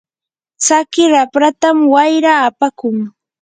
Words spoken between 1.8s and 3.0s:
wayra apakun.